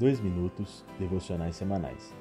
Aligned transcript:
2 0.00 0.18
minutos 0.18 0.82
devocionais 0.98 1.56
semanais. 1.56 2.16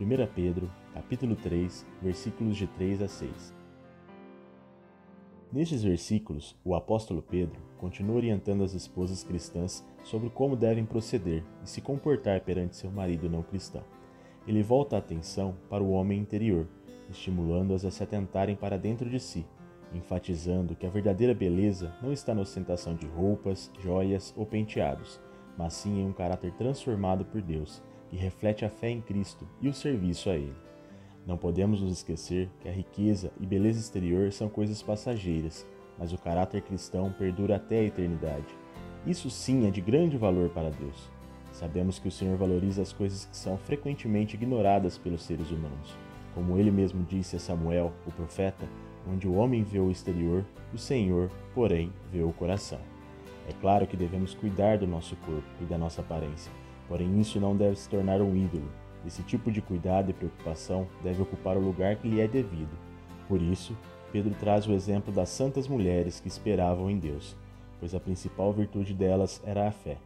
1 0.00 0.34
Pedro, 0.34 0.68
capítulo 0.92 1.36
3, 1.36 1.86
versículos 2.02 2.56
de 2.56 2.66
3 2.66 3.02
a 3.02 3.06
6. 3.06 3.54
Nestes 5.52 5.84
versículos, 5.84 6.58
o 6.64 6.74
apóstolo 6.74 7.22
Pedro 7.22 7.60
continua 7.78 8.16
orientando 8.16 8.64
as 8.64 8.74
esposas 8.74 9.22
cristãs 9.22 9.86
sobre 10.02 10.28
como 10.28 10.56
devem 10.56 10.84
proceder 10.84 11.44
e 11.62 11.70
se 11.70 11.80
comportar 11.80 12.40
perante 12.40 12.74
seu 12.74 12.90
marido 12.90 13.30
não 13.30 13.44
cristão. 13.44 13.84
Ele 14.44 14.60
volta 14.60 14.96
a 14.96 14.98
atenção 14.98 15.54
para 15.68 15.84
o 15.84 15.92
homem 15.92 16.18
interior, 16.18 16.66
estimulando-as 17.08 17.84
a 17.84 17.92
se 17.92 18.02
atentarem 18.02 18.56
para 18.56 18.76
dentro 18.76 19.08
de 19.08 19.20
si, 19.20 19.46
enfatizando 19.94 20.74
que 20.74 20.84
a 20.84 20.90
verdadeira 20.90 21.32
beleza 21.32 21.94
não 22.02 22.12
está 22.12 22.34
na 22.34 22.42
ostentação 22.42 22.92
de 22.96 23.06
roupas, 23.06 23.70
joias 23.80 24.34
ou 24.36 24.44
penteados, 24.44 25.20
mas 25.56 25.74
sim 25.74 26.00
em 26.00 26.06
um 26.06 26.12
caráter 26.12 26.52
transformado 26.52 27.24
por 27.24 27.40
Deus, 27.40 27.82
que 28.08 28.16
reflete 28.16 28.64
a 28.64 28.70
fé 28.70 28.90
em 28.90 29.00
Cristo 29.00 29.46
e 29.60 29.68
o 29.68 29.74
serviço 29.74 30.30
a 30.30 30.34
Ele. 30.34 30.54
Não 31.26 31.36
podemos 31.36 31.80
nos 31.80 31.92
esquecer 31.92 32.48
que 32.60 32.68
a 32.68 32.72
riqueza 32.72 33.30
e 33.40 33.46
beleza 33.46 33.78
exterior 33.78 34.32
são 34.32 34.48
coisas 34.48 34.82
passageiras, 34.82 35.66
mas 35.98 36.12
o 36.12 36.18
caráter 36.18 36.62
cristão 36.62 37.12
perdura 37.12 37.56
até 37.56 37.80
a 37.80 37.84
eternidade. 37.84 38.46
Isso 39.06 39.30
sim 39.30 39.66
é 39.66 39.70
de 39.70 39.80
grande 39.80 40.16
valor 40.16 40.48
para 40.50 40.70
Deus. 40.70 41.10
Sabemos 41.52 41.98
que 41.98 42.08
o 42.08 42.12
Senhor 42.12 42.36
valoriza 42.36 42.82
as 42.82 42.92
coisas 42.92 43.26
que 43.26 43.36
são 43.36 43.56
frequentemente 43.58 44.34
ignoradas 44.34 44.96
pelos 44.96 45.22
seres 45.22 45.50
humanos. 45.50 45.96
Como 46.34 46.56
ele 46.56 46.70
mesmo 46.70 47.04
disse 47.04 47.36
a 47.36 47.38
Samuel, 47.38 47.92
o 48.06 48.12
profeta, 48.12 48.66
onde 49.06 49.26
o 49.26 49.34
homem 49.34 49.62
vê 49.62 49.78
o 49.78 49.90
exterior, 49.90 50.44
o 50.72 50.78
Senhor, 50.78 51.30
porém, 51.54 51.92
vê 52.10 52.22
o 52.22 52.32
coração. 52.32 52.78
É 53.48 53.52
claro 53.52 53.86
que 53.86 53.96
devemos 53.96 54.34
cuidar 54.34 54.78
do 54.78 54.86
nosso 54.86 55.16
corpo 55.16 55.48
e 55.60 55.64
da 55.64 55.76
nossa 55.76 56.00
aparência, 56.00 56.52
porém 56.88 57.20
isso 57.20 57.40
não 57.40 57.56
deve 57.56 57.76
se 57.76 57.88
tornar 57.88 58.20
um 58.20 58.36
ídolo. 58.36 58.70
Esse 59.06 59.22
tipo 59.22 59.50
de 59.50 59.62
cuidado 59.62 60.10
e 60.10 60.14
preocupação 60.14 60.86
deve 61.02 61.22
ocupar 61.22 61.56
o 61.56 61.60
lugar 61.60 61.96
que 61.96 62.08
lhe 62.08 62.20
é 62.20 62.28
devido. 62.28 62.76
Por 63.26 63.40
isso, 63.40 63.76
Pedro 64.12 64.34
traz 64.34 64.66
o 64.66 64.72
exemplo 64.72 65.12
das 65.12 65.28
santas 65.28 65.66
mulheres 65.66 66.20
que 66.20 66.28
esperavam 66.28 66.90
em 66.90 66.98
Deus, 66.98 67.36
pois 67.78 67.94
a 67.94 68.00
principal 68.00 68.52
virtude 68.52 68.92
delas 68.92 69.42
era 69.44 69.66
a 69.66 69.70
fé. 69.70 69.96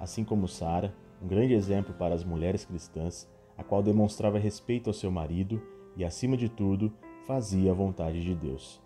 Assim 0.00 0.24
como 0.24 0.48
Sara, 0.48 0.92
um 1.22 1.28
grande 1.28 1.54
exemplo 1.54 1.94
para 1.94 2.14
as 2.14 2.24
mulheres 2.24 2.64
cristãs, 2.64 3.28
a 3.56 3.62
qual 3.62 3.82
demonstrava 3.82 4.38
respeito 4.38 4.90
ao 4.90 4.94
seu 4.94 5.10
marido 5.10 5.62
e, 5.96 6.04
acima 6.04 6.36
de 6.36 6.48
tudo, 6.48 6.92
fazia 7.26 7.70
a 7.70 7.74
vontade 7.74 8.22
de 8.22 8.34
Deus. 8.34 8.80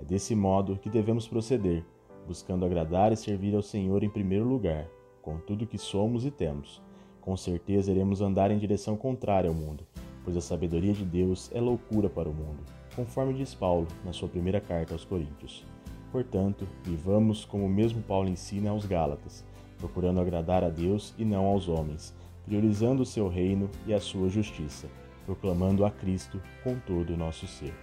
É 0.00 0.04
desse 0.04 0.34
modo 0.34 0.78
que 0.78 0.90
devemos 0.90 1.28
proceder, 1.28 1.84
buscando 2.26 2.64
agradar 2.64 3.12
e 3.12 3.16
servir 3.16 3.54
ao 3.54 3.62
Senhor 3.62 4.02
em 4.02 4.10
primeiro 4.10 4.44
lugar, 4.44 4.86
com 5.22 5.38
tudo 5.38 5.66
que 5.66 5.78
somos 5.78 6.24
e 6.24 6.30
temos. 6.30 6.82
Com 7.20 7.36
certeza 7.36 7.90
iremos 7.90 8.20
andar 8.20 8.50
em 8.50 8.58
direção 8.58 8.96
contrária 8.96 9.48
ao 9.48 9.54
mundo, 9.54 9.86
pois 10.24 10.36
a 10.36 10.40
sabedoria 10.40 10.92
de 10.92 11.04
Deus 11.04 11.50
é 11.54 11.60
loucura 11.60 12.08
para 12.08 12.28
o 12.28 12.34
mundo, 12.34 12.64
conforme 12.94 13.34
diz 13.34 13.54
Paulo 13.54 13.86
na 14.04 14.12
sua 14.12 14.28
primeira 14.28 14.60
carta 14.60 14.94
aos 14.94 15.04
Coríntios. 15.04 15.64
Portanto, 16.12 16.66
vivamos 16.84 17.44
como 17.44 17.64
o 17.64 17.70
mesmo 17.70 18.02
Paulo 18.02 18.28
ensina 18.28 18.70
aos 18.70 18.84
Gálatas, 18.84 19.44
procurando 19.78 20.20
agradar 20.20 20.64
a 20.64 20.68
Deus 20.68 21.14
e 21.18 21.24
não 21.24 21.46
aos 21.46 21.68
homens, 21.68 22.14
priorizando 22.44 23.02
o 23.02 23.06
seu 23.06 23.28
reino 23.28 23.70
e 23.86 23.92
a 23.92 24.00
sua 24.00 24.28
justiça 24.28 24.88
proclamando 25.26 25.84
a 25.84 25.90
Cristo 25.90 26.40
com 26.62 26.78
todo 26.78 27.12
o 27.12 27.16
nosso 27.16 27.46
ser. 27.46 27.74